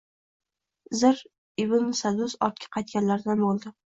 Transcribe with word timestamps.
Zir 1.01 1.19
ibn 1.65 1.93
Sadus 2.01 2.35
ortga 2.49 2.73
qaytganlardan 2.77 3.47
bo‘ldi 3.49 3.75